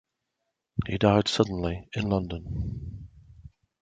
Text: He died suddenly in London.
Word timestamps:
He 0.87 0.97
died 0.97 1.27
suddenly 1.27 1.87
in 1.93 2.09
London. 2.09 3.07